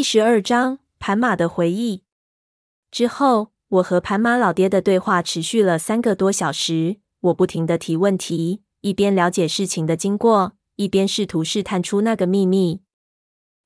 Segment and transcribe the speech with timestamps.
[0.00, 2.04] 第十二章盘马的回忆。
[2.90, 6.96] 之后，我和盘马老爹的对话持续了三个多小时。
[7.20, 12.80] 我不停的提问题，一边了解事情的经过，一边试图试探出那个秘密。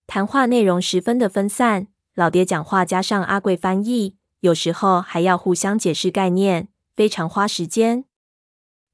[0.09, 1.87] 谈话内容十分的分散，
[2.17, 6.67] 老爹讲话加上阿贵翻译，有时候还要互相解释概念，
[6.97, 8.07] 非常花时间。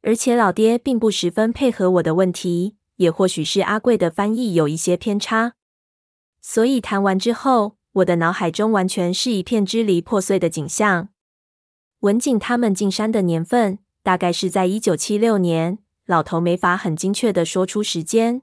[0.02, 5.54] 而且老爹并不十分配合我的问题，也或许是阿贵的翻译有一些偏差。
[6.40, 11.08] 所以谈完之后，我的脑海中完全是一片支离破碎的景象。
[12.00, 18.42] 文景他们进山的年份大概是在一九七六年，老头没法很精确地说出时间。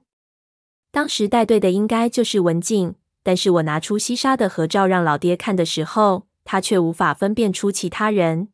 [0.90, 8.48] 当时带队的应该就是文景，但是我拿出西沙的合照让老爹看的时候，他却无法分辨出其他人。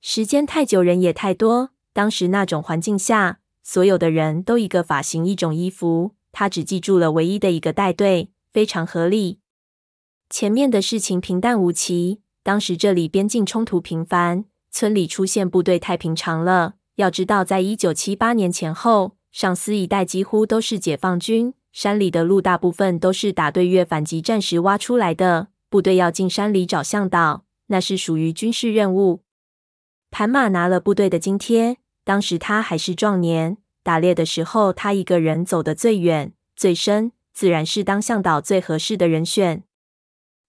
[0.00, 1.70] 时间太久，人也太多。
[1.92, 8.30] 当时那种环境下，所有的人都一个发型、一种衣服，他只记住了唯一的一个带队。
[8.52, 9.40] 非常合理。
[10.30, 12.20] 前面的事情平淡无奇。
[12.42, 16.76] 当时这里边境冲突频繁，村里出现部队太平常了。
[16.94, 25.48] 要知道，在一九七八年前后，上思一带几乎都是解放军，山里的路大部分都是打对越反击战时挖出来的。
[25.68, 29.22] 部队要进山里找向导，那是属于军事任务。
[30.10, 37.12] 盘马拿了部队的津贴，当时他还是壮年，打猎的时候他一个人走得最远最深。
[37.38, 39.62] 自然是当向导最合适的人选。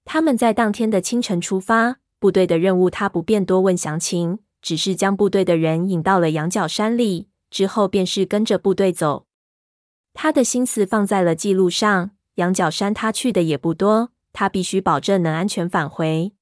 [0.06, 9.28] 他们在当天的清晨出发，部队的任务他不便多问详情，只是将部队的人引到了羊角山里，之后便是跟着部队走。
[10.16, 12.10] 他的心思放在了记录上。
[12.38, 16.34] 羊角山他去的也不多，他必须保证能安全返回。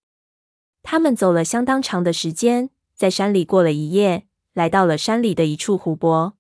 [0.82, 6.38] 他们走了相当长的时间，在山里过了一夜，来到了山里的一处湖泊。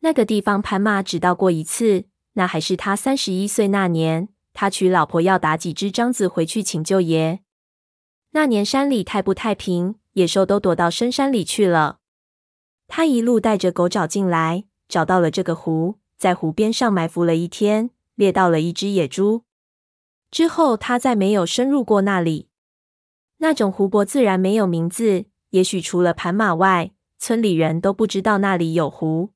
[0.00, 2.06] 那个地方盘马只到过一次。
[2.34, 7.40] 那还是他三十一岁那年，他娶老婆要打几只獐子回去请舅爷。
[8.30, 11.98] 那年山里太不太平，野兽都躲到深山里去了。
[12.88, 19.44] 他一路带着狗找进来，找到了这个湖，在湖边上埋伏了一天，猎到了一只野猪。
[20.30, 22.48] 之后他再没有深入过那里。
[23.38, 29.32] 那种湖泊自然没有名字，也许除了盘马外，村里人都不知道那里有湖。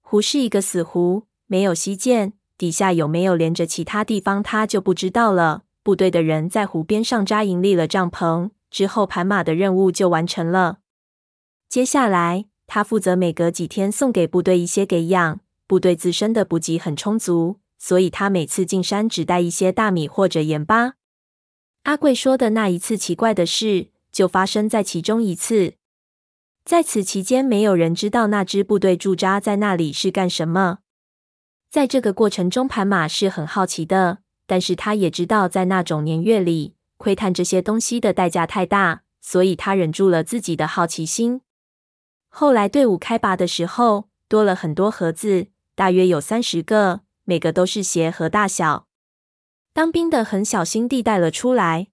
[0.00, 1.26] 湖是一个死湖。
[1.46, 5.64] 没有西涧，底下有没有连着其他地方，他就不知道了。
[5.82, 10.78] 部队的人在湖边上扎营，立了帐篷，之后盘马的任务就完成了。
[11.68, 15.40] 接下来，他负责每隔几天送给部队一些给养。
[15.66, 20.92] 部队自身的补给很充足，所以他每次进山只带一些大米或者盐巴。
[21.84, 25.74] 阿贵说的那一次奇怪的事，就发生在其中一次。
[26.64, 30.78] 在此期间，没有人知道那支部队驻扎在那里是干什么。
[31.74, 41.40] 在这个过程中，盘马是很好奇的，但是他也知道，在那种年月里，窥探这些东西的代价太大，所以他忍住了自己的好奇心。
[42.28, 48.86] 后来队伍开拔的时候，多了很多盒子，大约有三十个，每个都是鞋盒大小。
[49.72, 51.88] 当兵的很小心地带了出来。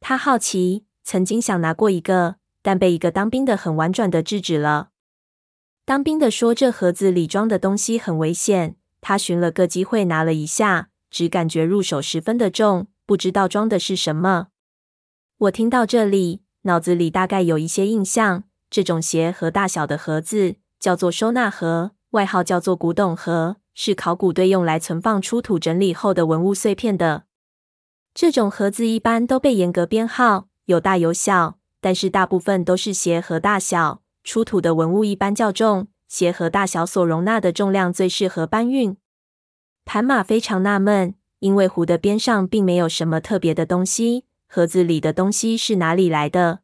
[0.00, 4.88] 他好奇，曾经想拿过一个，但被一个当兵的很婉转的制止了。
[5.84, 8.76] 当兵的说，这盒子里装的东西很危险。
[9.08, 14.48] 他寻了个机会拿了一下，只感觉入手十分的重，不知道装的是什么。
[15.38, 18.42] 我听到这里，脑子里大概有一些印象。
[18.68, 27.26] 这种鞋盒大小的盒子叫做收纳盒，外号叫做古董盒，是考古队用来存放出土整理后的文物碎片的。
[28.12, 34.02] 这种盒子一般都被严格编号，有大有小，但是大部分都是鞋盒大小。
[34.24, 35.86] 出土的文物一般较重。
[36.08, 38.96] 鞋盒大小所容纳的重量最适合搬运。
[39.84, 46.60] 盘马非常纳闷，因为湖的边上并没有什么特别的东西，盒子里的东西是哪里来的？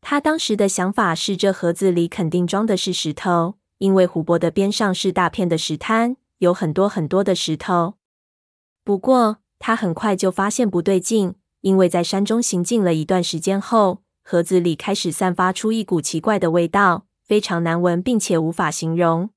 [0.00, 7.94] 他当时的想法是，这盒子里肯定装的是石头，因为湖泊的边上是大片的石滩，有很多很多的石头。
[8.84, 17.05] 不过他很快就发现不对劲，因为在山中行进了一段时间后，盒子里开始散发出一股奇怪的味道。
[17.26, 19.30] 非常难闻，并且无法形容。